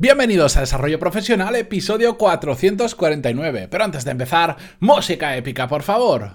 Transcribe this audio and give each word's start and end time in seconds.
Bienvenidos 0.00 0.56
a 0.56 0.60
Desarrollo 0.60 0.98
Profesional, 0.98 1.54
episodio 1.56 2.16
449. 2.16 3.68
Pero 3.70 3.84
antes 3.84 4.02
de 4.06 4.12
empezar, 4.12 4.56
música 4.78 5.36
épica, 5.36 5.68
por 5.68 5.82
favor. 5.82 6.32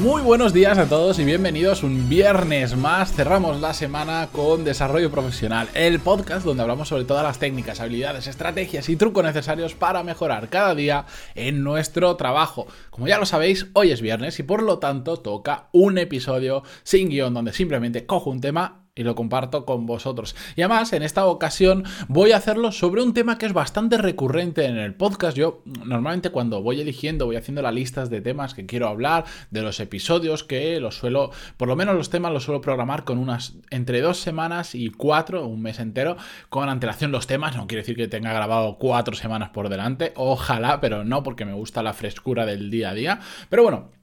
Muy 0.00 0.22
buenos 0.22 0.52
días 0.52 0.78
a 0.78 0.88
todos 0.88 1.18
y 1.18 1.24
bienvenidos 1.24 1.82
un 1.82 2.08
viernes 2.08 2.76
más. 2.76 3.12
Cerramos 3.12 3.60
la 3.60 3.74
semana 3.74 4.28
con 4.30 4.62
Desarrollo 4.62 5.10
Profesional, 5.10 5.68
el 5.74 5.98
podcast 5.98 6.46
donde 6.46 6.62
hablamos 6.62 6.86
sobre 6.86 7.04
todas 7.04 7.24
las 7.24 7.40
técnicas, 7.40 7.80
habilidades, 7.80 8.28
estrategias 8.28 8.88
y 8.88 8.94
trucos 8.94 9.24
necesarios 9.24 9.74
para 9.74 10.04
mejorar 10.04 10.50
cada 10.50 10.76
día 10.76 11.06
en 11.34 11.64
nuestro 11.64 12.14
trabajo. 12.14 12.68
Como 12.90 13.08
ya 13.08 13.18
lo 13.18 13.26
sabéis, 13.26 13.66
hoy 13.72 13.90
es 13.90 14.00
viernes 14.00 14.38
y 14.38 14.44
por 14.44 14.62
lo 14.62 14.78
tanto 14.78 15.16
toca 15.16 15.68
un 15.72 15.98
episodio 15.98 16.62
sin 16.84 17.08
guion 17.08 17.34
donde 17.34 17.52
simplemente 17.52 18.06
cojo 18.06 18.30
un 18.30 18.40
tema 18.40 18.87
y 18.98 19.04
lo 19.04 19.14
comparto 19.14 19.64
con 19.64 19.86
vosotros. 19.86 20.34
Y 20.56 20.62
además, 20.62 20.92
en 20.92 21.04
esta 21.04 21.24
ocasión 21.26 21.84
voy 22.08 22.32
a 22.32 22.36
hacerlo 22.36 22.72
sobre 22.72 23.00
un 23.00 23.14
tema 23.14 23.38
que 23.38 23.46
es 23.46 23.52
bastante 23.52 23.96
recurrente 23.96 24.64
en 24.64 24.76
el 24.76 24.92
podcast. 24.94 25.36
Yo 25.36 25.62
normalmente 25.64 26.30
cuando 26.30 26.62
voy 26.62 26.80
eligiendo, 26.80 27.26
voy 27.26 27.36
haciendo 27.36 27.62
las 27.62 27.72
listas 27.72 28.10
de 28.10 28.20
temas 28.20 28.54
que 28.54 28.66
quiero 28.66 28.88
hablar, 28.88 29.24
de 29.52 29.62
los 29.62 29.78
episodios 29.78 30.42
que 30.42 30.80
los 30.80 30.96
suelo, 30.96 31.30
por 31.56 31.68
lo 31.68 31.76
menos 31.76 31.94
los 31.94 32.10
temas 32.10 32.32
los 32.32 32.42
suelo 32.42 32.60
programar 32.60 33.04
con 33.04 33.18
unas 33.18 33.54
entre 33.70 34.00
dos 34.00 34.18
semanas 34.18 34.74
y 34.74 34.90
cuatro, 34.90 35.46
un 35.46 35.62
mes 35.62 35.78
entero, 35.78 36.16
con 36.48 36.68
antelación 36.68 37.12
los 37.12 37.28
temas. 37.28 37.56
No 37.56 37.68
quiere 37.68 37.82
decir 37.82 37.96
que 37.96 38.08
tenga 38.08 38.32
grabado 38.32 38.78
cuatro 38.78 39.14
semanas 39.14 39.50
por 39.50 39.68
delante, 39.68 40.12
ojalá, 40.16 40.80
pero 40.80 41.04
no 41.04 41.22
porque 41.22 41.44
me 41.44 41.52
gusta 41.52 41.84
la 41.84 41.92
frescura 41.92 42.46
del 42.46 42.68
día 42.68 42.90
a 42.90 42.94
día. 42.94 43.20
Pero 43.48 43.62
bueno, 43.62 43.97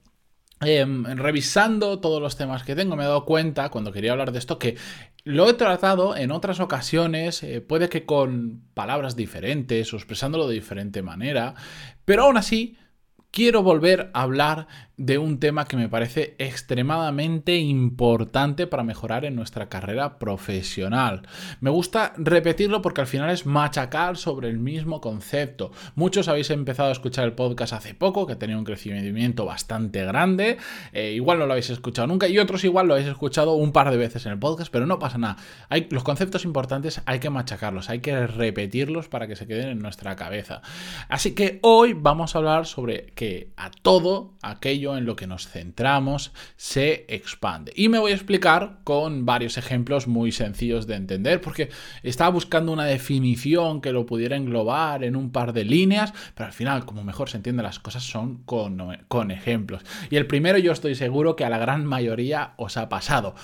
Em, 0.60 1.04
revisando 1.16 2.00
todos 2.00 2.20
los 2.22 2.36
temas 2.36 2.62
que 2.62 2.74
tengo, 2.74 2.96
me 2.96 3.04
he 3.04 3.06
dado 3.06 3.26
cuenta, 3.26 3.68
cuando 3.68 3.92
quería 3.92 4.12
hablar 4.12 4.32
de 4.32 4.38
esto, 4.38 4.58
que 4.58 4.76
lo 5.22 5.50
he 5.50 5.54
tratado 5.54 6.16
en 6.16 6.30
otras 6.30 6.60
ocasiones, 6.60 7.42
eh, 7.42 7.60
puede 7.60 7.90
que 7.90 8.06
con 8.06 8.62
palabras 8.72 9.16
diferentes 9.16 9.92
o 9.92 9.96
expresándolo 9.96 10.48
de 10.48 10.54
diferente 10.54 11.02
manera, 11.02 11.54
pero 12.06 12.24
aún 12.24 12.38
así 12.38 12.78
quiero 13.36 13.62
volver 13.62 14.08
a 14.14 14.22
hablar 14.22 14.66
de 14.96 15.18
un 15.18 15.40
tema 15.40 15.66
que 15.66 15.76
me 15.76 15.90
parece 15.90 16.34
extremadamente 16.38 17.56
importante 17.56 18.66
para 18.66 18.82
mejorar 18.82 19.26
en 19.26 19.36
nuestra 19.36 19.68
carrera 19.68 20.18
profesional. 20.18 21.28
Me 21.60 21.68
gusta 21.68 22.14
repetirlo 22.16 22.80
porque 22.80 23.02
al 23.02 23.06
final 23.06 23.28
es 23.28 23.44
machacar 23.44 24.16
sobre 24.16 24.48
el 24.48 24.58
mismo 24.58 25.02
concepto. 25.02 25.70
Muchos 25.96 26.28
habéis 26.28 26.48
empezado 26.48 26.88
a 26.88 26.92
escuchar 26.92 27.26
el 27.26 27.34
podcast 27.34 27.74
hace 27.74 27.92
poco, 27.92 28.26
que 28.26 28.36
tenía 28.36 28.56
un 28.56 28.64
crecimiento 28.64 29.44
bastante 29.44 30.02
grande, 30.06 30.56
eh, 30.94 31.12
igual 31.12 31.38
no 31.38 31.44
lo 31.44 31.52
habéis 31.52 31.68
escuchado 31.68 32.08
nunca 32.08 32.28
y 32.28 32.38
otros 32.38 32.64
igual 32.64 32.86
lo 32.86 32.94
habéis 32.94 33.10
escuchado 33.10 33.52
un 33.52 33.72
par 33.72 33.90
de 33.90 33.98
veces 33.98 34.24
en 34.24 34.32
el 34.32 34.38
podcast, 34.38 34.72
pero 34.72 34.86
no 34.86 34.98
pasa 34.98 35.18
nada. 35.18 35.36
Hay, 35.68 35.88
los 35.90 36.04
conceptos 36.04 36.46
importantes 36.46 37.02
hay 37.04 37.18
que 37.18 37.28
machacarlos, 37.28 37.90
hay 37.90 37.98
que 37.98 38.26
repetirlos 38.26 39.08
para 39.08 39.26
que 39.26 39.36
se 39.36 39.46
queden 39.46 39.68
en 39.68 39.78
nuestra 39.80 40.16
cabeza. 40.16 40.62
Así 41.10 41.34
que 41.34 41.58
hoy 41.60 41.92
vamos 41.92 42.34
a 42.34 42.38
hablar 42.38 42.64
sobre 42.64 43.12
que 43.14 43.25
a 43.56 43.70
todo 43.70 44.34
aquello 44.42 44.96
en 44.96 45.06
lo 45.06 45.16
que 45.16 45.26
nos 45.26 45.48
centramos 45.48 46.32
se 46.56 47.04
expande. 47.08 47.72
Y 47.74 47.88
me 47.88 47.98
voy 47.98 48.12
a 48.12 48.14
explicar 48.14 48.78
con 48.84 49.26
varios 49.26 49.58
ejemplos 49.58 50.06
muy 50.06 50.32
sencillos 50.32 50.86
de 50.86 50.96
entender, 50.96 51.40
porque 51.40 51.70
estaba 52.02 52.30
buscando 52.30 52.72
una 52.72 52.84
definición 52.84 53.80
que 53.80 53.92
lo 53.92 54.06
pudiera 54.06 54.36
englobar 54.36 55.04
en 55.04 55.16
un 55.16 55.30
par 55.30 55.52
de 55.52 55.64
líneas, 55.64 56.12
pero 56.34 56.46
al 56.46 56.52
final, 56.52 56.84
como 56.84 57.04
mejor 57.04 57.28
se 57.28 57.36
entienden 57.36 57.64
las 57.64 57.78
cosas, 57.78 58.04
son 58.04 58.38
con, 58.44 58.98
con 59.08 59.30
ejemplos. 59.30 59.82
Y 60.10 60.16
el 60.16 60.26
primero 60.26 60.58
yo 60.58 60.72
estoy 60.72 60.94
seguro 60.94 61.36
que 61.36 61.44
a 61.44 61.50
la 61.50 61.58
gran 61.58 61.84
mayoría 61.84 62.52
os 62.56 62.76
ha 62.76 62.88
pasado 62.88 63.34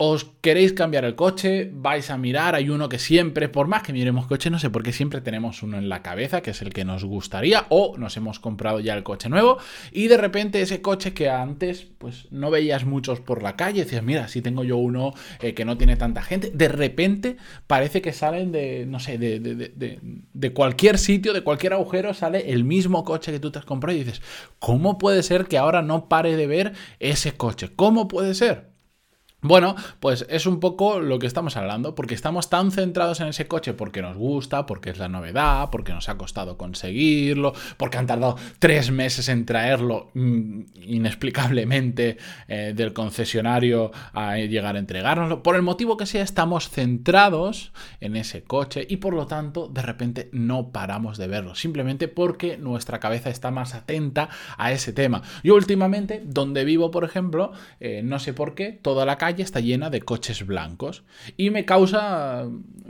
os 0.00 0.26
queréis 0.40 0.72
cambiar 0.74 1.04
el 1.04 1.16
coche, 1.16 1.68
vais 1.74 2.08
a 2.10 2.16
mirar, 2.16 2.54
hay 2.54 2.70
uno 2.70 2.88
que 2.88 3.00
siempre, 3.00 3.48
por 3.48 3.66
más 3.66 3.82
que 3.82 3.92
miremos 3.92 4.28
coche, 4.28 4.48
no 4.48 4.60
sé 4.60 4.70
por 4.70 4.84
qué 4.84 4.92
siempre 4.92 5.20
tenemos 5.20 5.64
uno 5.64 5.76
en 5.76 5.88
la 5.88 6.02
cabeza, 6.02 6.40
que 6.40 6.52
es 6.52 6.62
el 6.62 6.72
que 6.72 6.84
nos 6.84 7.04
gustaría, 7.04 7.66
o 7.68 7.98
nos 7.98 8.16
hemos 8.16 8.38
comprado 8.38 8.78
ya 8.78 8.94
el 8.94 9.02
coche 9.02 9.28
nuevo, 9.28 9.58
y 9.90 10.06
de 10.06 10.16
repente 10.16 10.62
ese 10.62 10.80
coche 10.80 11.14
que 11.14 11.28
antes 11.28 11.88
pues 11.98 12.28
no 12.30 12.48
veías 12.48 12.84
muchos 12.84 13.18
por 13.18 13.42
la 13.42 13.56
calle, 13.56 13.82
decías, 13.82 14.04
mira, 14.04 14.28
si 14.28 14.40
tengo 14.40 14.62
yo 14.62 14.76
uno 14.76 15.14
eh, 15.40 15.52
que 15.54 15.64
no 15.64 15.76
tiene 15.76 15.96
tanta 15.96 16.22
gente, 16.22 16.52
de 16.54 16.68
repente 16.68 17.36
parece 17.66 18.00
que 18.00 18.12
salen 18.12 18.52
de, 18.52 18.86
no 18.86 19.00
sé, 19.00 19.18
de, 19.18 19.40
de, 19.40 19.98
de 20.32 20.52
cualquier 20.52 20.98
sitio, 20.98 21.32
de 21.32 21.42
cualquier 21.42 21.72
agujero, 21.72 22.14
sale 22.14 22.52
el 22.52 22.62
mismo 22.62 23.02
coche 23.02 23.32
que 23.32 23.40
tú 23.40 23.50
te 23.50 23.58
has 23.58 23.64
comprado 23.64 23.98
y 23.98 24.04
dices, 24.04 24.22
¿cómo 24.60 24.96
puede 24.96 25.24
ser 25.24 25.46
que 25.46 25.58
ahora 25.58 25.82
no 25.82 26.08
pare 26.08 26.36
de 26.36 26.46
ver 26.46 26.74
ese 27.00 27.32
coche? 27.32 27.70
¿Cómo 27.74 28.06
puede 28.06 28.36
ser? 28.36 28.77
Bueno, 29.40 29.76
pues 30.00 30.26
es 30.30 30.46
un 30.46 30.58
poco 30.58 30.98
lo 30.98 31.20
que 31.20 31.28
estamos 31.28 31.56
hablando, 31.56 31.94
porque 31.94 32.16
estamos 32.16 32.50
tan 32.50 32.72
centrados 32.72 33.20
en 33.20 33.28
ese 33.28 33.46
coche 33.46 33.72
porque 33.72 34.02
nos 34.02 34.16
gusta, 34.16 34.66
porque 34.66 34.90
es 34.90 34.98
la 34.98 35.08
novedad, 35.08 35.70
porque 35.70 35.92
nos 35.92 36.08
ha 36.08 36.18
costado 36.18 36.58
conseguirlo, 36.58 37.52
porque 37.76 37.98
han 37.98 38.08
tardado 38.08 38.34
tres 38.58 38.90
meses 38.90 39.28
en 39.28 39.46
traerlo 39.46 40.10
mm, 40.14 40.62
inexplicablemente 40.82 42.16
eh, 42.48 42.72
del 42.74 42.92
concesionario 42.92 43.92
a 44.12 44.38
llegar 44.38 44.74
a 44.74 44.80
entregárnoslo. 44.80 45.44
Por 45.44 45.54
el 45.54 45.62
motivo 45.62 45.96
que 45.96 46.06
sea, 46.06 46.24
estamos 46.24 46.68
centrados 46.68 47.70
en 48.00 48.16
ese 48.16 48.42
coche 48.42 48.88
y 48.90 48.96
por 48.96 49.14
lo 49.14 49.28
tanto 49.28 49.68
de 49.68 49.82
repente 49.82 50.30
no 50.32 50.72
paramos 50.72 51.16
de 51.16 51.28
verlo, 51.28 51.54
simplemente 51.54 52.08
porque 52.08 52.58
nuestra 52.58 52.98
cabeza 52.98 53.30
está 53.30 53.52
más 53.52 53.76
atenta 53.76 54.30
a 54.56 54.72
ese 54.72 54.92
tema. 54.92 55.22
Yo 55.44 55.54
últimamente, 55.54 56.24
donde 56.26 56.64
vivo, 56.64 56.90
por 56.90 57.04
ejemplo, 57.04 57.52
eh, 57.78 58.02
no 58.02 58.18
sé 58.18 58.32
por 58.32 58.56
qué, 58.56 58.72
toda 58.72 59.06
la 59.06 59.16
calle 59.16 59.27
está 59.36 59.60
llena 59.60 59.90
de 59.90 60.02
coches 60.02 60.46
blancos. 60.46 61.04
Y 61.36 61.50
me 61.50 61.64
causa, 61.64 62.46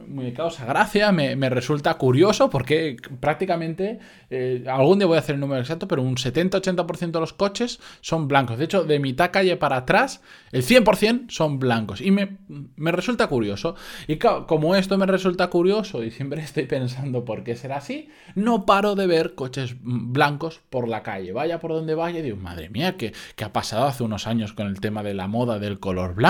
me 0.07 0.33
causa 0.33 0.65
gracia, 0.65 1.13
me, 1.13 1.49
resulta 1.49 1.95
curioso 1.95 2.51
porque 2.51 2.97
prácticamente, 3.21 3.99
eh, 4.31 4.65
algún 4.69 4.99
día 4.99 5.07
voy 5.07 5.17
a 5.17 5.21
hacer 5.21 5.35
el 5.35 5.41
número 5.41 5.61
exacto, 5.61 5.89
pero 5.89 6.03
un 6.03 6.17
70-80% 6.17 7.11
de 7.11 7.21
los 7.21 7.33
coches 7.33 7.81
son 8.01 8.29
blancos. 8.29 8.59
De 8.59 8.65
hecho, 8.65 8.85
de 8.85 8.99
mitad 8.99 9.31
calle 9.31 9.57
para 9.57 9.77
atrás, 9.77 10.21
el 10.53 10.63
100% 10.63 11.31
son 11.31 11.59
blancos. 11.59 12.01
Y 12.01 12.11
me, 12.11 12.39
me 12.77 12.93
resulta 12.93 13.27
curioso. 13.27 13.75
Y 14.07 14.19
como 14.19 14.75
esto 14.77 14.99
me 14.99 15.07
resulta 15.07 15.49
curioso 15.49 16.03
y 16.03 16.11
siempre 16.11 16.43
estoy 16.43 16.67
pensando 16.67 17.25
por 17.25 17.45
qué 17.45 17.57
será 17.57 17.77
así, 17.77 18.09
no 18.35 18.67
paro 18.67 18.95
de 18.95 19.07
ver 19.07 19.35
coches 19.35 19.77
blancos 19.81 20.61
por 20.71 20.89
la 20.89 21.03
calle. 21.03 21.33
Vaya 21.33 21.59
por 21.59 21.73
donde 21.73 21.95
vaya 21.95 22.21
y 22.21 22.23
digo, 22.23 22.37
madre 22.37 22.69
mía, 22.69 22.97
¿qué, 22.97 23.13
qué 23.37 23.45
ha 23.45 23.53
pasado 23.53 23.87
hace 23.87 24.03
unos 24.03 24.27
años 24.27 24.53
con 24.53 24.67
el 24.67 24.81
tema 24.81 25.03
de 25.03 25.15
la 25.15 25.29
moda 25.29 25.59
del 25.59 25.81
color 25.81 26.15
blanco? 26.15 26.28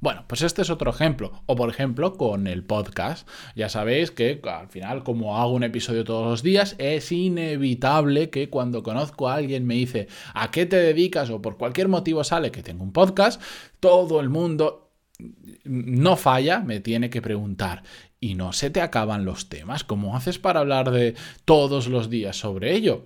Bueno, 0.00 0.24
pues 0.26 0.42
este 0.42 0.62
es 0.62 0.70
otro 0.70 0.90
ejemplo. 0.90 1.42
O 1.46 1.54
por 1.54 1.70
ejemplo, 1.70 2.14
con 2.14 2.48
el 2.48 2.64
podcast. 2.64 3.28
Ya 3.54 3.68
sabéis 3.68 4.10
que 4.10 4.40
al 4.42 4.68
final, 4.68 5.04
como 5.04 5.38
hago 5.38 5.52
un 5.52 5.62
episodio 5.62 6.04
todos 6.04 6.26
los 6.26 6.42
días, 6.42 6.74
es 6.78 7.12
inevitable 7.12 8.30
que 8.30 8.50
cuando 8.50 8.82
conozco 8.82 9.28
a 9.28 9.34
alguien 9.34 9.64
me 9.64 9.74
dice 9.74 10.08
a 10.34 10.50
qué 10.50 10.66
te 10.66 10.76
dedicas 10.76 11.30
o 11.30 11.40
por 11.40 11.56
cualquier 11.56 11.86
motivo 11.88 12.24
sale 12.24 12.50
que 12.50 12.64
tengo 12.64 12.82
un 12.82 12.92
podcast, 12.92 13.40
todo 13.78 14.18
el 14.18 14.28
mundo 14.28 14.90
no 15.64 16.16
falla, 16.16 16.60
me 16.60 16.80
tiene 16.80 17.08
que 17.08 17.22
preguntar. 17.22 17.84
Y 18.20 18.34
no 18.34 18.52
se 18.52 18.70
te 18.70 18.80
acaban 18.80 19.24
los 19.24 19.48
temas. 19.48 19.84
¿Cómo 19.84 20.16
haces 20.16 20.40
para 20.40 20.60
hablar 20.60 20.90
de 20.90 21.14
todos 21.44 21.86
los 21.86 22.10
días 22.10 22.36
sobre 22.36 22.74
ello? 22.74 23.04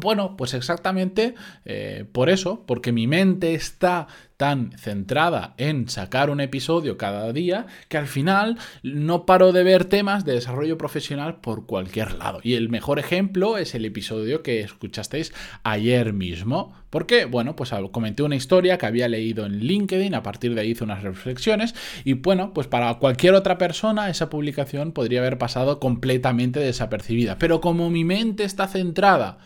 Bueno, 0.00 0.36
pues 0.36 0.54
exactamente 0.54 1.34
eh, 1.64 2.04
por 2.12 2.30
eso, 2.30 2.64
porque 2.66 2.92
mi 2.92 3.08
mente 3.08 3.54
está 3.54 4.06
tan 4.38 4.70
centrada 4.78 5.54
en 5.58 5.88
sacar 5.88 6.30
un 6.30 6.40
episodio 6.40 6.96
cada 6.96 7.32
día 7.32 7.66
que 7.88 7.98
al 7.98 8.06
final 8.06 8.56
no 8.84 9.26
paro 9.26 9.52
de 9.52 9.64
ver 9.64 9.84
temas 9.84 10.24
de 10.24 10.34
desarrollo 10.34 10.78
profesional 10.78 11.40
por 11.40 11.66
cualquier 11.66 12.14
lado. 12.14 12.38
Y 12.44 12.54
el 12.54 12.68
mejor 12.68 13.00
ejemplo 13.00 13.58
es 13.58 13.74
el 13.74 13.84
episodio 13.84 14.44
que 14.44 14.60
escuchasteis 14.60 15.34
ayer 15.64 16.12
mismo. 16.12 16.72
¿Por 16.88 17.06
qué? 17.06 17.24
Bueno, 17.24 17.56
pues 17.56 17.72
comenté 17.90 18.22
una 18.22 18.36
historia 18.36 18.78
que 18.78 18.86
había 18.86 19.08
leído 19.08 19.44
en 19.44 19.58
LinkedIn, 19.58 20.14
a 20.14 20.22
partir 20.22 20.54
de 20.54 20.62
ahí 20.62 20.70
hice 20.70 20.84
unas 20.84 21.02
reflexiones 21.02 21.74
y 22.04 22.14
bueno, 22.14 22.54
pues 22.54 22.66
para 22.68 22.94
cualquier 22.94 23.34
otra 23.34 23.58
persona 23.58 24.08
esa 24.08 24.30
publicación 24.30 24.92
podría 24.92 25.20
haber 25.20 25.36
pasado 25.36 25.80
completamente 25.80 26.60
desapercibida. 26.60 27.38
Pero 27.38 27.60
como 27.60 27.90
mi 27.90 28.04
mente 28.04 28.44
está 28.44 28.68
centrada 28.68 29.38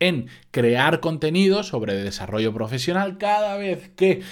en 0.00 0.26
crear 0.50 1.00
contenido 1.00 1.62
sobre 1.62 1.94
desarrollo 1.94 2.52
profesional, 2.52 3.16
cada 3.16 3.56
vez 3.56 3.90
que 3.96 4.22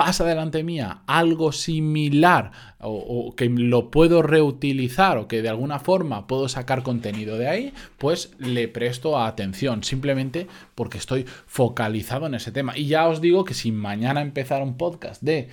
pasa 0.00 0.24
delante 0.24 0.64
mía 0.64 1.02
algo 1.06 1.52
similar 1.52 2.52
o, 2.78 3.34
que 3.36 3.50
lo 3.50 3.90
puedo 3.90 4.22
reutilizar 4.22 5.18
o 5.18 5.28
que 5.28 5.42
de 5.42 5.50
alguna 5.50 5.78
forma 5.78 6.26
puedo 6.26 6.48
sacar 6.48 6.82
contenido 6.82 7.36
de 7.36 7.48
ahí, 7.48 7.74
pues 7.98 8.32
le 8.38 8.66
presto 8.66 9.18
atención, 9.18 9.84
simplemente 9.84 10.46
porque 10.74 10.96
estoy 10.96 11.26
focalizado 11.46 12.28
en 12.28 12.34
ese 12.34 12.50
tema. 12.50 12.78
Y 12.78 12.86
ya 12.86 13.08
os 13.08 13.20
digo 13.20 13.44
que 13.44 13.52
si 13.52 13.72
mañana 13.72 14.22
empezara 14.22 14.64
un 14.64 14.78
podcast 14.78 15.20
de 15.20 15.50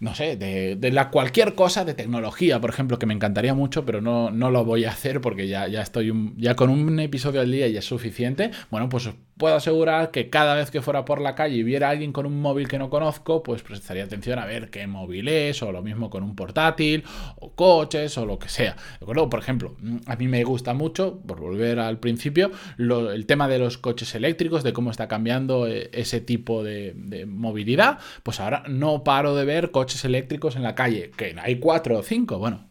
no 0.00 0.16
sé, 0.16 0.36
de, 0.36 0.90
la 0.90 1.10
cualquier 1.10 1.54
cosa 1.54 1.84
de 1.84 1.94
tecnología, 1.94 2.60
por 2.60 2.70
ejemplo, 2.70 2.98
que 2.98 3.06
me 3.06 3.14
encantaría 3.14 3.54
mucho, 3.54 3.84
pero 3.84 4.00
no, 4.00 4.32
no 4.32 4.50
lo 4.50 4.64
voy 4.64 4.86
a 4.86 4.90
hacer 4.90 5.20
porque 5.20 5.46
ya, 5.46 5.68
ya 5.68 5.82
estoy 5.82 6.12
ya 6.38 6.56
con 6.56 6.70
un 6.70 6.98
episodio 6.98 7.40
al 7.42 7.52
día 7.52 7.68
ya 7.68 7.78
es 7.78 7.84
suficiente. 7.84 8.50
Bueno, 8.70 8.88
pues 8.88 9.10
puedo 9.40 9.56
asegurar 9.56 10.12
que 10.12 10.30
cada 10.30 10.54
vez 10.54 10.70
que 10.70 10.82
fuera 10.82 11.04
por 11.04 11.20
la 11.20 11.34
calle 11.34 11.56
y 11.56 11.62
viera 11.64 11.88
a 11.88 11.90
alguien 11.90 12.12
con 12.12 12.26
un 12.26 12.40
móvil 12.40 12.68
que 12.68 12.78
no 12.78 12.90
conozco, 12.90 13.42
pues 13.42 13.62
prestaría 13.62 14.04
atención 14.04 14.38
a 14.38 14.44
ver 14.44 14.70
qué 14.70 14.86
móvil 14.86 15.26
es, 15.28 15.62
o 15.62 15.72
lo 15.72 15.82
mismo 15.82 16.10
con 16.10 16.22
un 16.22 16.36
portátil, 16.36 17.04
o 17.40 17.50
coches, 17.52 18.16
o 18.18 18.26
lo 18.26 18.38
que 18.38 18.50
sea. 18.50 18.76
¿De 18.98 19.04
acuerdo? 19.04 19.30
Por 19.30 19.40
ejemplo, 19.40 19.76
a 20.06 20.16
mí 20.16 20.28
me 20.28 20.44
gusta 20.44 20.74
mucho, 20.74 21.20
por 21.26 21.40
volver 21.40 21.80
al 21.80 21.98
principio, 21.98 22.50
el 22.78 23.26
tema 23.26 23.48
de 23.48 23.58
los 23.58 23.78
coches 23.78 24.14
eléctricos, 24.14 24.62
de 24.62 24.74
cómo 24.74 24.90
está 24.90 25.08
cambiando 25.08 25.66
eh, 25.66 25.88
ese 25.92 26.20
tipo 26.20 26.62
de, 26.62 26.94
movilidad. 27.26 27.98
Pues 28.22 28.40
ahora 28.40 28.62
no 28.68 29.04
paro 29.04 29.34
de 29.34 29.46
ver 29.46 29.70
coches 29.70 30.04
eléctricos 30.04 30.54
en 30.56 30.62
la 30.62 30.74
calle, 30.74 31.10
que 31.16 31.34
hay 31.40 31.58
cuatro 31.58 31.98
o 31.98 32.02
cinco, 32.02 32.38
bueno, 32.38 32.66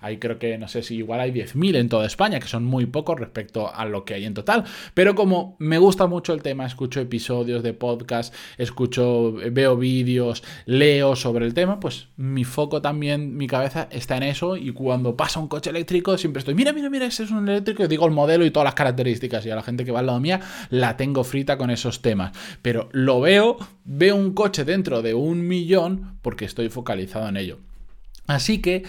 hay 0.00 0.18
creo 0.18 0.38
que 0.38 0.56
no 0.56 0.68
sé 0.68 0.82
si 0.82 0.96
igual 0.96 1.20
hay 1.20 1.32
10.000 1.32 1.76
en 1.76 1.88
toda 1.88 2.06
España, 2.06 2.38
que 2.38 2.46
son 2.46 2.64
muy 2.64 2.86
pocos 2.86 3.18
respecto 3.18 3.74
a 3.74 3.84
lo 3.86 4.04
que 4.04 4.14
hay 4.14 4.24
en 4.24 4.34
total, 4.34 4.64
pero 4.94 5.16
como 5.16 5.56
me 5.58 5.78
gusta 5.78 6.06
mucho 6.12 6.32
el 6.32 6.42
tema, 6.42 6.66
escucho 6.66 7.00
episodios 7.00 7.62
de 7.62 7.72
podcast, 7.74 8.32
escucho, 8.58 9.32
veo 9.50 9.76
vídeos, 9.76 10.44
leo 10.66 11.16
sobre 11.16 11.46
el 11.46 11.54
tema, 11.54 11.80
pues 11.80 12.08
mi 12.16 12.44
foco 12.44 12.80
también, 12.80 13.36
mi 13.36 13.46
cabeza 13.46 13.88
está 13.90 14.16
en 14.18 14.24
eso 14.24 14.56
y 14.56 14.72
cuando 14.72 15.16
pasa 15.16 15.40
un 15.40 15.48
coche 15.48 15.70
eléctrico 15.70 16.16
siempre 16.18 16.40
estoy, 16.40 16.54
mira, 16.54 16.72
mira, 16.72 16.90
mira, 16.90 17.06
ese 17.06 17.24
es 17.24 17.30
un 17.30 17.48
eléctrico, 17.48 17.82
y 17.82 17.88
digo 17.88 18.06
el 18.06 18.12
modelo 18.12 18.44
y 18.44 18.50
todas 18.50 18.66
las 18.66 18.74
características 18.74 19.44
y 19.46 19.50
a 19.50 19.56
la 19.56 19.62
gente 19.62 19.84
que 19.84 19.90
va 19.90 20.00
al 20.00 20.06
lado 20.06 20.20
mía 20.20 20.40
la 20.70 20.96
tengo 20.96 21.24
frita 21.24 21.58
con 21.58 21.70
esos 21.70 22.02
temas, 22.02 22.32
pero 22.60 22.88
lo 22.92 23.20
veo, 23.20 23.56
veo 23.84 24.14
un 24.14 24.34
coche 24.34 24.64
dentro 24.64 25.02
de 25.02 25.14
un 25.14 25.48
millón 25.48 26.18
porque 26.22 26.44
estoy 26.44 26.68
focalizado 26.68 27.28
en 27.28 27.36
ello. 27.36 27.58
Así 28.26 28.60
que 28.60 28.84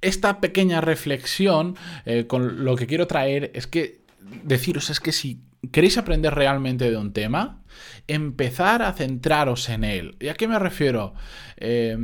esta 0.00 0.40
pequeña 0.40 0.80
reflexión 0.80 1.76
eh, 2.04 2.26
con 2.26 2.64
lo 2.64 2.76
que 2.76 2.86
quiero 2.86 3.06
traer 3.06 3.50
es 3.54 3.66
que 3.66 4.04
deciros 4.44 4.90
es 4.90 5.00
que 5.00 5.12
si 5.12 5.40
queréis 5.72 5.98
aprender 5.98 6.34
realmente 6.34 6.90
de 6.90 6.96
un 6.96 7.12
tema, 7.12 7.62
empezar 8.06 8.82
a 8.82 8.92
centraros 8.92 9.68
en 9.68 9.84
él. 9.84 10.16
¿Y 10.20 10.28
a 10.28 10.34
qué 10.34 10.48
me 10.48 10.58
refiero? 10.58 11.14
Eh, 11.56 11.96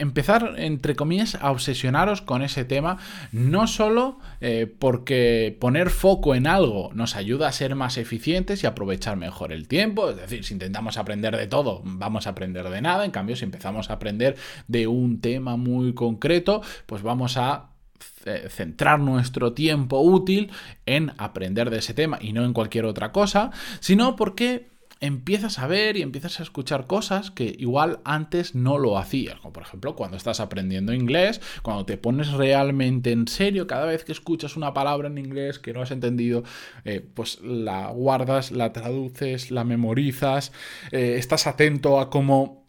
empezar, 0.00 0.54
entre 0.56 0.96
comillas, 0.96 1.36
a 1.36 1.50
obsesionaros 1.50 2.22
con 2.22 2.42
ese 2.42 2.64
tema, 2.64 2.98
no 3.32 3.66
solo 3.66 4.18
eh, 4.40 4.72
porque 4.78 5.56
poner 5.60 5.90
foco 5.90 6.34
en 6.34 6.46
algo 6.46 6.90
nos 6.94 7.16
ayuda 7.16 7.48
a 7.48 7.52
ser 7.52 7.74
más 7.74 7.98
eficientes 7.98 8.62
y 8.64 8.66
aprovechar 8.66 9.16
mejor 9.16 9.52
el 9.52 9.68
tiempo, 9.68 10.10
es 10.10 10.16
decir, 10.16 10.44
si 10.44 10.54
intentamos 10.54 10.96
aprender 10.96 11.36
de 11.36 11.46
todo, 11.46 11.82
vamos 11.84 12.26
a 12.26 12.30
aprender 12.30 12.68
de 12.70 12.80
nada, 12.80 13.04
en 13.04 13.10
cambio, 13.10 13.36
si 13.36 13.44
empezamos 13.44 13.90
a 13.90 13.94
aprender 13.94 14.36
de 14.68 14.86
un 14.86 15.20
tema 15.20 15.56
muy 15.56 15.92
concreto, 15.92 16.62
pues 16.86 17.02
vamos 17.02 17.36
a 17.36 17.69
centrar 18.48 19.00
nuestro 19.00 19.52
tiempo 19.52 20.00
útil 20.00 20.50
en 20.86 21.12
aprender 21.18 21.70
de 21.70 21.78
ese 21.78 21.94
tema 21.94 22.18
y 22.20 22.32
no 22.32 22.44
en 22.44 22.52
cualquier 22.52 22.84
otra 22.84 23.12
cosa, 23.12 23.50
sino 23.80 24.16
porque 24.16 24.70
empiezas 25.00 25.58
a 25.58 25.66
ver 25.66 25.96
y 25.96 26.02
empiezas 26.02 26.40
a 26.40 26.42
escuchar 26.42 26.86
cosas 26.86 27.30
que 27.30 27.56
igual 27.58 28.00
antes 28.04 28.54
no 28.54 28.78
lo 28.78 28.98
hacías. 28.98 29.40
Como 29.40 29.52
por 29.52 29.62
ejemplo 29.62 29.96
cuando 29.96 30.16
estás 30.16 30.40
aprendiendo 30.40 30.92
inglés, 30.92 31.40
cuando 31.62 31.86
te 31.86 31.96
pones 31.96 32.32
realmente 32.32 33.10
en 33.10 33.26
serio, 33.26 33.66
cada 33.66 33.86
vez 33.86 34.04
que 34.04 34.12
escuchas 34.12 34.56
una 34.56 34.74
palabra 34.74 35.08
en 35.08 35.18
inglés 35.18 35.58
que 35.58 35.72
no 35.72 35.82
has 35.82 35.90
entendido, 35.90 36.44
eh, 36.84 37.00
pues 37.14 37.40
la 37.40 37.88
guardas, 37.88 38.52
la 38.52 38.72
traduces, 38.72 39.50
la 39.50 39.64
memorizas, 39.64 40.52
eh, 40.92 41.16
estás 41.18 41.46
atento 41.46 41.98
a 41.98 42.10
cómo 42.10 42.59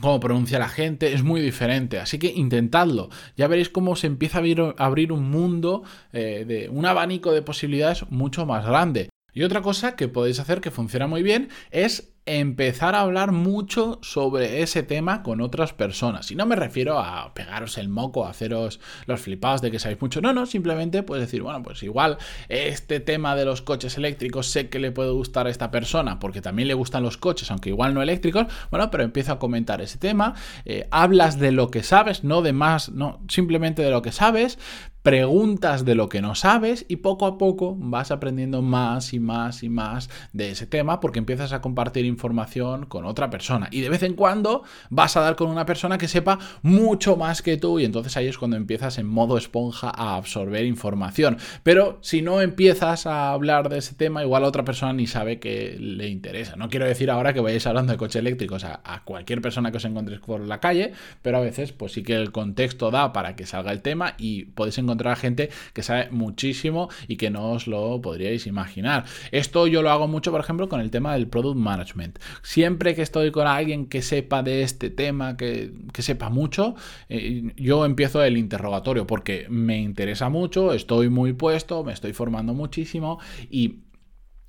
cómo 0.00 0.20
pronuncia 0.20 0.58
la 0.58 0.68
gente, 0.68 1.12
es 1.12 1.22
muy 1.22 1.40
diferente. 1.40 1.98
Así 1.98 2.18
que 2.18 2.32
intentadlo. 2.34 3.08
Ya 3.36 3.48
veréis 3.48 3.68
cómo 3.68 3.96
se 3.96 4.06
empieza 4.06 4.38
a 4.38 4.84
abrir, 4.84 5.12
un 5.12 5.30
mundo 5.30 5.82
eh, 6.12 6.44
de 6.46 6.68
un 6.68 6.86
abanico 6.86 7.32
de 7.32 7.42
posibilidades 7.42 8.10
mucho 8.10 8.46
más 8.46 8.66
grande. 8.66 9.08
Y 9.36 9.42
otra 9.42 9.60
cosa 9.60 9.96
que 9.96 10.08
podéis 10.08 10.40
hacer 10.40 10.62
que 10.62 10.70
funciona 10.70 11.06
muy 11.06 11.22
bien 11.22 11.50
es 11.70 12.14
empezar 12.24 12.94
a 12.94 13.02
hablar 13.02 13.32
mucho 13.32 13.98
sobre 14.00 14.62
ese 14.62 14.82
tema 14.82 15.22
con 15.22 15.42
otras 15.42 15.74
personas. 15.74 16.30
Y 16.30 16.36
no 16.36 16.46
me 16.46 16.56
refiero 16.56 16.98
a 16.98 17.34
pegaros 17.34 17.76
el 17.76 17.90
moco, 17.90 18.24
a 18.24 18.30
haceros 18.30 18.80
los 19.04 19.20
flipados 19.20 19.60
de 19.60 19.70
que 19.70 19.78
sabéis 19.78 20.00
mucho. 20.00 20.22
No, 20.22 20.32
no, 20.32 20.46
simplemente 20.46 21.02
puedes 21.02 21.26
decir, 21.26 21.42
bueno, 21.42 21.62
pues 21.62 21.82
igual 21.82 22.16
este 22.48 22.98
tema 22.98 23.36
de 23.36 23.44
los 23.44 23.60
coches 23.60 23.98
eléctricos 23.98 24.46
sé 24.46 24.70
que 24.70 24.78
le 24.78 24.90
puede 24.90 25.10
gustar 25.10 25.48
a 25.48 25.50
esta 25.50 25.70
persona 25.70 26.18
porque 26.18 26.40
también 26.40 26.68
le 26.68 26.74
gustan 26.74 27.02
los 27.02 27.18
coches, 27.18 27.50
aunque 27.50 27.68
igual 27.68 27.92
no 27.92 28.00
eléctricos. 28.00 28.46
Bueno, 28.70 28.90
pero 28.90 29.04
empiezo 29.04 29.32
a 29.32 29.38
comentar 29.38 29.82
ese 29.82 29.98
tema. 29.98 30.34
Eh, 30.64 30.88
hablas 30.90 31.38
de 31.38 31.52
lo 31.52 31.70
que 31.70 31.82
sabes, 31.82 32.24
no 32.24 32.40
de 32.40 32.54
más, 32.54 32.88
no, 32.88 33.20
simplemente 33.28 33.82
de 33.82 33.90
lo 33.90 34.00
que 34.00 34.12
sabes 34.12 34.58
preguntas 35.06 35.84
de 35.84 35.94
lo 35.94 36.08
que 36.08 36.20
no 36.20 36.34
sabes 36.34 36.84
y 36.88 36.96
poco 36.96 37.26
a 37.26 37.38
poco 37.38 37.76
vas 37.78 38.10
aprendiendo 38.10 38.60
más 38.60 39.12
y 39.12 39.20
más 39.20 39.62
y 39.62 39.68
más 39.68 40.10
de 40.32 40.50
ese 40.50 40.66
tema 40.66 40.98
porque 40.98 41.20
empiezas 41.20 41.52
a 41.52 41.60
compartir 41.60 42.04
información 42.04 42.86
con 42.86 43.04
otra 43.04 43.30
persona 43.30 43.68
y 43.70 43.82
de 43.82 43.88
vez 43.88 44.02
en 44.02 44.14
cuando 44.14 44.64
vas 44.90 45.16
a 45.16 45.20
dar 45.20 45.36
con 45.36 45.48
una 45.48 45.64
persona 45.64 45.96
que 45.96 46.08
sepa 46.08 46.40
mucho 46.62 47.16
más 47.16 47.40
que 47.40 47.56
tú 47.56 47.78
y 47.78 47.84
entonces 47.84 48.16
ahí 48.16 48.26
es 48.26 48.36
cuando 48.36 48.56
empiezas 48.56 48.98
en 48.98 49.06
modo 49.06 49.38
esponja 49.38 49.92
a 49.94 50.16
absorber 50.16 50.64
información. 50.64 51.38
Pero 51.62 51.98
si 52.00 52.20
no 52.20 52.40
empiezas 52.40 53.06
a 53.06 53.30
hablar 53.30 53.68
de 53.68 53.78
ese 53.78 53.94
tema, 53.94 54.24
igual 54.24 54.42
a 54.42 54.48
otra 54.48 54.64
persona 54.64 54.92
ni 54.92 55.06
sabe 55.06 55.38
que 55.38 55.76
le 55.78 56.08
interesa. 56.08 56.56
No 56.56 56.68
quiero 56.68 56.84
decir 56.84 57.12
ahora 57.12 57.32
que 57.32 57.38
vayáis 57.38 57.68
hablando 57.68 57.92
de 57.92 57.98
coches 57.98 58.16
eléctricos 58.16 58.64
a, 58.64 59.02
cualquier 59.04 59.40
persona 59.40 59.70
que 59.70 59.76
os 59.76 59.84
encontréis 59.84 60.20
por 60.20 60.40
la 60.40 60.58
calle, 60.58 60.94
pero 61.22 61.36
a 61.36 61.42
veces 61.42 61.70
pues 61.70 61.92
sí 61.92 62.02
que 62.02 62.16
el 62.16 62.32
contexto 62.32 62.90
da 62.90 63.12
para 63.12 63.36
que 63.36 63.46
salga 63.46 63.70
el 63.70 63.82
tema 63.82 64.14
y 64.18 64.46
podéis 64.46 64.78
encontrar 64.78 64.95
encontrar 64.96 65.16
gente 65.16 65.50
que 65.72 65.82
sabe 65.82 66.08
muchísimo 66.10 66.88
y 67.06 67.16
que 67.16 67.30
no 67.30 67.52
os 67.52 67.66
lo 67.66 68.00
podríais 68.00 68.46
imaginar. 68.46 69.04
Esto 69.30 69.66
yo 69.66 69.82
lo 69.82 69.90
hago 69.90 70.08
mucho, 70.08 70.30
por 70.30 70.40
ejemplo, 70.40 70.68
con 70.68 70.80
el 70.80 70.90
tema 70.90 71.14
del 71.14 71.28
product 71.28 71.58
management. 71.58 72.18
Siempre 72.42 72.94
que 72.94 73.02
estoy 73.02 73.30
con 73.30 73.46
alguien 73.46 73.86
que 73.86 74.02
sepa 74.02 74.42
de 74.42 74.62
este 74.62 74.90
tema, 74.90 75.36
que, 75.36 75.72
sepa 75.98 76.30
mucho, 76.30 76.74
eh, 77.08 77.52
yo 77.56 77.84
empiezo 77.84 78.22
el 78.22 78.36
interrogatorio 78.36 79.06
porque 79.06 79.46
me 79.50 79.78
interesa 79.78 80.28
mucho, 80.28 80.72
estoy 80.72 81.10
muy 81.10 81.32
puesto, 81.32 81.84
me 81.84 81.92
estoy 81.92 82.12
formando 82.12 82.54
muchísimo 82.54 83.18
y 83.50 83.80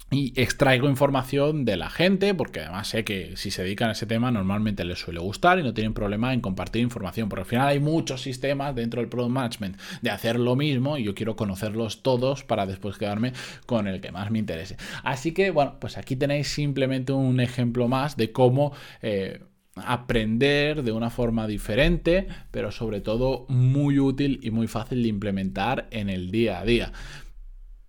y 0.10 0.40
extraigo 0.40 0.90
información 0.90 1.66
de 1.66 1.76
la 1.76 1.90
gente, 1.90 2.34
porque 2.34 2.62
además 2.62 2.88
sé 2.88 3.04
que 3.04 3.36
si 3.36 3.52
se 3.52 3.64
dedican 3.64 3.90
a 3.90 3.92
ese 3.92 4.06
tema 4.06 4.32
normalmente 4.32 4.86
les 4.86 5.00
suele 5.00 5.20
gustar 5.20 5.60
y 5.60 5.64
no 5.64 5.74
tienen 5.74 5.94
problema 5.94 6.34
en 6.34 6.40
compartir 6.40 6.82
información, 6.82 7.28
porque 7.28 7.42
al 7.42 7.48
final 7.48 7.68
hay 7.68 7.80
muchos 7.80 8.22
sistemas 8.22 8.74
dentro 8.74 9.02
del 9.02 9.10
Product 9.10 9.32
Management 9.32 9.78
de 10.02 10.10
hacer 10.10 10.40
lo 10.40 10.56
mismo 10.56 10.98
y 10.98 11.04
yo 11.04 11.14
quiero 11.14 11.36
conocerlos 11.36 12.04
todos 12.04 12.44
para 12.46 12.66
después 12.66 12.98
quedarme 12.98 13.34
con 13.66 13.88
el 13.88 14.00
que 14.00 14.12
más 14.12 14.32
me 14.32 14.40
interese. 14.40 14.78
Así 15.04 15.34
que 15.34 15.52
bueno, 15.52 15.76
pues 15.80 15.98
aquí 15.98 16.16
tenéis 16.16 16.48
simplemente 16.48 17.12
un 17.12 17.40
ejemplo 17.40 17.88
más 17.88 18.16
de 18.18 18.32
cómo... 18.32 18.74
Eh, 19.02 19.42
aprender 19.86 20.82
de 20.82 20.92
una 20.92 21.12
forma 21.12 21.46
diferente, 21.46 22.28
pero 22.50 22.72
sobre 22.72 23.00
todo 23.00 23.46
muy 23.48 24.00
útil 24.00 24.40
y 24.42 24.50
muy 24.50 24.66
fácil 24.66 25.04
de 25.04 25.10
implementar 25.10 25.88
en 25.92 26.10
el 26.10 26.32
día 26.32 26.60
a 26.60 26.66
día. 26.66 26.92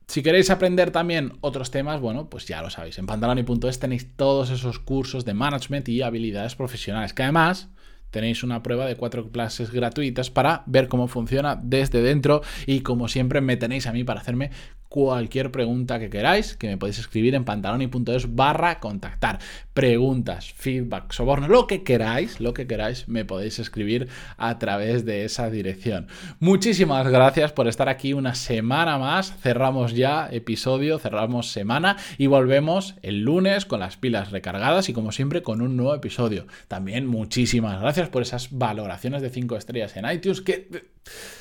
Si 0.08 0.22
queréis 0.22 0.48
aprender 0.48 0.90
también 0.90 1.34
otros 1.42 1.70
temas, 1.70 2.00
bueno, 2.00 2.30
pues 2.30 2.46
ya 2.46 2.62
lo 2.62 2.70
sabéis. 2.70 2.98
En 2.98 3.04
pantaloni.es 3.04 3.78
tenéis 3.78 4.16
todos 4.16 4.48
esos 4.48 4.78
cursos 4.78 5.26
de 5.26 5.34
management 5.34 5.86
y 5.90 6.00
habilidades 6.00 6.54
profesionales, 6.54 7.12
que 7.12 7.24
además 7.24 7.68
tenéis 8.10 8.42
una 8.42 8.62
prueba 8.62 8.86
de 8.86 8.96
cuatro 8.96 9.30
clases 9.30 9.70
gratuitas 9.70 10.30
para 10.30 10.62
ver 10.64 10.88
cómo 10.88 11.08
funciona 11.08 11.60
desde 11.62 12.00
dentro 12.00 12.40
y 12.64 12.80
como 12.80 13.06
siempre 13.08 13.42
me 13.42 13.58
tenéis 13.58 13.86
a 13.86 13.92
mí 13.92 14.02
para 14.02 14.22
hacerme 14.22 14.50
cualquier 14.88 15.50
pregunta 15.50 15.98
que 15.98 16.10
queráis, 16.10 16.56
que 16.56 16.68
me 16.68 16.76
podéis 16.76 16.98
escribir 16.98 17.34
en 17.34 17.44
pantaloni.es 17.44 18.34
barra 18.34 18.80
contactar. 18.80 19.38
Preguntas, 19.74 20.52
feedback, 20.52 21.12
soborno, 21.12 21.48
lo 21.48 21.66
que 21.66 21.82
queráis, 21.82 22.40
lo 22.40 22.54
que 22.54 22.66
queráis, 22.66 23.06
me 23.08 23.24
podéis 23.24 23.58
escribir 23.58 24.08
a 24.36 24.58
través 24.58 25.04
de 25.04 25.24
esa 25.24 25.50
dirección. 25.50 26.08
Muchísimas 26.40 27.06
gracias 27.08 27.52
por 27.52 27.68
estar 27.68 27.88
aquí 27.88 28.12
una 28.12 28.34
semana 28.34 28.98
más. 28.98 29.36
Cerramos 29.40 29.94
ya 29.94 30.28
episodio, 30.30 30.98
cerramos 30.98 31.52
semana 31.52 31.96
y 32.16 32.26
volvemos 32.26 32.94
el 33.02 33.20
lunes 33.20 33.66
con 33.66 33.80
las 33.80 33.96
pilas 33.96 34.30
recargadas 34.30 34.88
y 34.88 34.92
como 34.92 35.12
siempre 35.12 35.42
con 35.42 35.60
un 35.60 35.76
nuevo 35.76 35.94
episodio. 35.94 36.46
También 36.66 37.06
muchísimas 37.06 37.80
gracias 37.80 38.08
por 38.08 38.22
esas 38.22 38.48
valoraciones 38.50 39.22
de 39.22 39.30
5 39.30 39.56
estrellas 39.56 39.96
en 39.96 40.10
iTunes 40.10 40.40
que 40.40 40.88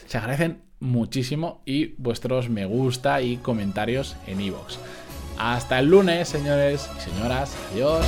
se 0.05 0.17
agradecen 0.17 0.66
muchísimo 0.79 1.61
y 1.65 1.95
vuestros 1.97 2.49
me 2.49 2.65
gusta 2.65 3.21
y 3.21 3.37
comentarios 3.37 4.15
en 4.27 4.41
iVoox. 4.41 4.77
Hasta 5.37 5.79
el 5.79 5.87
lunes, 5.87 6.27
señores 6.27 6.89
y 6.97 7.01
señoras. 7.01 7.55
Adiós. 7.71 8.05